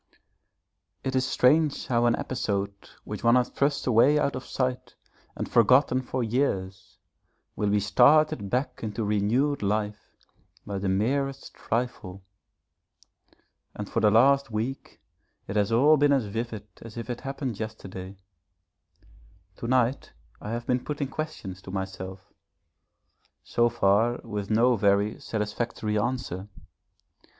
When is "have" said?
20.49-20.65